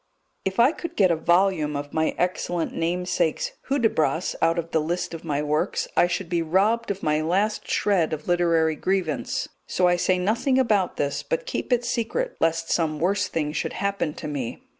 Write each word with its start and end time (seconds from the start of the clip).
If 0.45 0.59
I 0.59 0.71
could 0.71 0.95
get 0.95 1.11
a 1.11 1.15
volume 1.15 1.75
of 1.75 1.93
my 1.93 2.15
excellent 2.17 2.73
namesake's 2.73 3.51
Hudibras 3.69 4.35
out 4.41 4.57
of 4.57 4.71
the 4.71 4.79
list 4.81 5.13
of 5.13 5.23
my 5.23 5.43
works, 5.43 5.87
I 5.95 6.07
should 6.07 6.27
be 6.27 6.41
robbed 6.41 6.89
of 6.89 7.03
my 7.03 7.21
last 7.21 7.69
shred 7.69 8.11
of 8.11 8.27
literary 8.27 8.75
grievance, 8.75 9.47
so 9.67 9.87
I 9.87 9.97
say 9.97 10.17
nothing 10.17 10.57
about 10.57 10.97
this, 10.97 11.21
but 11.21 11.45
keep 11.45 11.71
it 11.71 11.85
secret, 11.85 12.35
lest 12.39 12.71
some 12.71 12.99
worse 12.99 13.27
thing 13.27 13.53
should 13.53 13.73
happen 13.73 14.15
to 14.15 14.27
me. 14.27 14.63